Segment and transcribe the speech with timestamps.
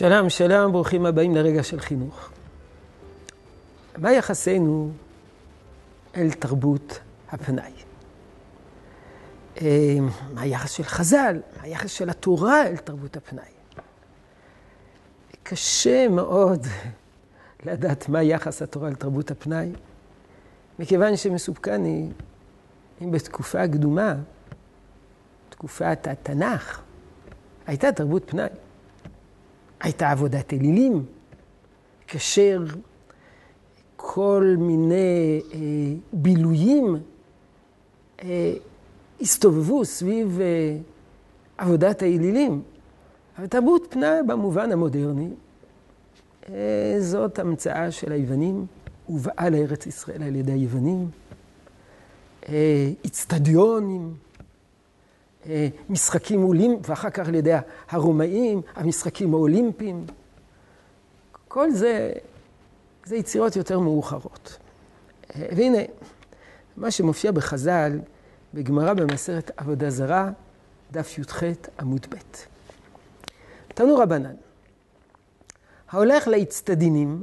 [0.00, 2.30] שלום, שלום, ברוכים הבאים לרגע של חינוך.
[3.98, 4.90] מה יחסנו
[6.16, 7.00] אל תרבות
[7.30, 7.72] הפנאי?
[9.60, 9.96] אה,
[10.34, 11.40] מה היחס של חז"ל?
[11.56, 13.52] מה היחס של התורה אל תרבות הפנאי?
[15.42, 16.66] קשה מאוד
[17.66, 19.72] לדעת מה יחס התורה אל תרבות הפנאי,
[20.78, 22.10] מכיוון שמסופקני
[23.02, 24.14] אם בתקופה הקדומה,
[25.48, 26.80] תקופת התנ"ך,
[27.66, 28.48] הייתה תרבות פנאי.
[29.80, 31.04] הייתה עבודת אלילים,
[32.06, 32.64] כאשר
[33.96, 35.58] כל מיני אה,
[36.12, 36.96] בילויים
[38.22, 38.54] אה,
[39.20, 40.76] הסתובבו סביב אה,
[41.58, 42.62] עבודת האלילים.
[43.38, 45.28] אבל תרבות פנאי במובן המודרני,
[46.48, 48.66] אה, זאת המצאה של היוונים,
[49.06, 51.08] הובאה לארץ ישראל על ידי היוונים.
[52.48, 54.14] אה, איצטדיונים.
[55.46, 57.54] אה, משחקים אולימפיים, ואחר כך על ידי
[57.88, 60.06] הרומאים, המשחקים האולימפיים.
[61.48, 62.12] כל זה,
[63.04, 64.58] זה יצירות יותר מאוחרות.
[65.36, 65.78] אה, והנה,
[66.76, 67.98] מה שמופיע בחז"ל,
[68.54, 70.30] בגמרא במסרת עבודה זרה,
[70.92, 71.42] דף י"ח
[71.80, 72.16] עמוד ב'.
[73.74, 74.34] תנו רבנן,
[75.90, 77.22] ההולך לאצטדינים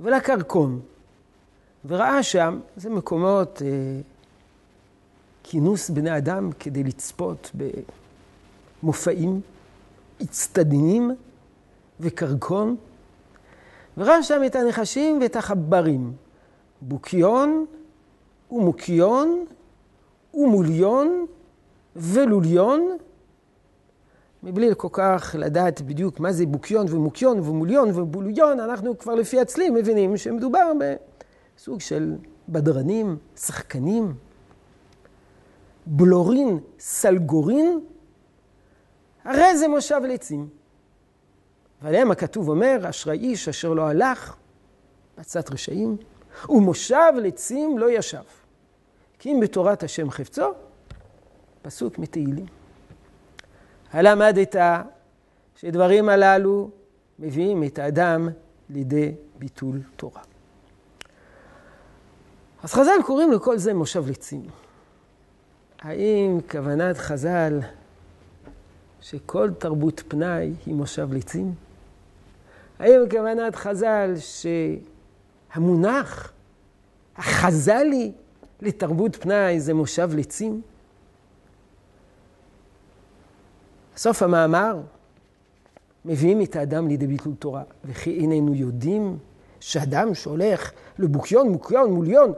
[0.00, 0.80] ולקרקום,
[1.86, 3.68] וראה שם, זה מקומות אה,
[5.42, 7.50] כינוס בני אדם כדי לצפות
[8.82, 9.40] במופעים,
[10.22, 11.10] אצטדינים
[12.00, 12.76] וקרקון,
[13.96, 16.12] וראה שם את הנחשים ואת החברים,
[16.80, 17.66] בוקיון
[18.50, 19.44] ומוקיון
[20.34, 21.26] ומוליון
[21.96, 22.96] ולוליון,
[24.42, 29.72] מבלי כל כך לדעת בדיוק מה זה בוקיון ומוקיון ומוליון ובוליון, אנחנו כבר לפי הצליל
[29.72, 32.14] מבינים שמדובר בסוג של
[32.48, 34.14] בדרנים, שחקנים.
[35.86, 37.80] בלורין, סלגורין,
[39.24, 40.48] הרי זה מושב לצים.
[41.82, 44.36] ועליהם הכתוב אומר, אשרי איש אשר לא הלך
[45.16, 45.96] בעצת רשעים,
[46.48, 48.22] ומושב לצים לא ישב.
[49.18, 50.52] כי אם בתורת השם חפצו,
[51.62, 52.46] פסוק מתהילים.
[53.92, 54.56] הלמדת
[55.56, 56.70] שדברים הללו
[57.18, 58.28] מביאים את האדם
[58.70, 60.22] לידי ביטול תורה.
[62.62, 64.46] אז חז"ל קוראים לכל זה מושב לצים.
[65.82, 67.60] האם כוונת חז"ל
[69.00, 71.54] שכל תרבות פנאי היא מושב ליצים?
[72.78, 74.14] האם כוונת חז"ל
[75.54, 76.32] שהמונח
[77.16, 78.12] החז"לי
[78.60, 80.62] לתרבות פנאי זה מושב ליצים?
[83.96, 84.80] סוף המאמר
[86.04, 89.18] מביאים את האדם לידי ביטול תורה, וכי איננו יודעים
[89.60, 92.32] שאדם שהולך לבוקיון, מוקיון, מוליון,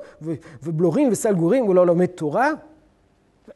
[0.62, 2.50] ובלורים וסלגורים, הוא לא לומד תורה?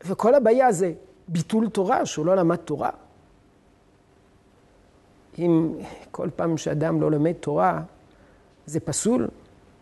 [0.04, 0.93] וכל הבעיה זה
[1.28, 2.91] ביטול תורה, שהוא לא למד תורה.
[5.38, 5.75] אם
[6.10, 7.82] כל פעם שאדם לא לומד תורה
[8.66, 9.28] זה פסול,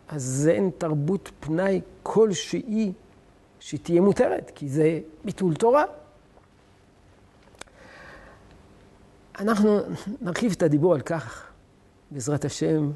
[0.07, 2.91] אז אין תרבות פנאי כלשהי
[3.59, 5.83] שתהיה מותרת, כי זה ביטול תורה.
[9.39, 9.79] אנחנו
[10.21, 11.47] נרחיב את הדיבור על כך,
[12.11, 12.91] בעזרת השם,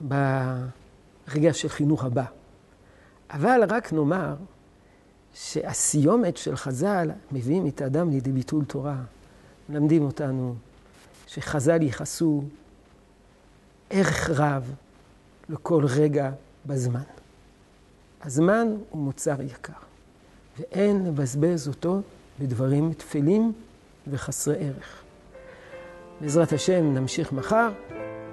[0.00, 2.24] ברגע של חינוך הבא.
[3.30, 4.34] אבל רק נאמר
[5.34, 8.96] שהסיומת של חז"ל מביאים את האדם לידי ביטול תורה.
[9.68, 10.54] מלמדים אותנו
[11.26, 12.42] שחז"ל ייחסו
[13.90, 14.74] ערך רב
[15.48, 16.30] לכל רגע
[16.66, 17.02] בזמן.
[18.22, 19.72] הזמן הוא מוצר יקר,
[20.58, 22.00] ואין לבזבז אותו
[22.40, 23.52] בדברים תפלים
[24.10, 25.02] וחסרי ערך.
[26.20, 27.70] בעזרת השם נמשיך מחר,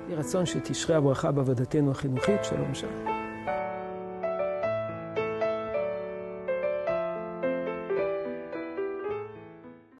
[0.07, 2.43] יהי רצון שתשרה הברכה בעבודתנו החינוכית.
[2.43, 3.10] שלום שלום.